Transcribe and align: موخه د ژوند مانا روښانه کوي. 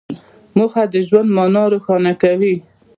موخه 0.57 0.83
د 0.93 0.95
ژوند 1.07 1.29
مانا 1.35 1.63
روښانه 1.73 2.13
کوي. 2.21 2.55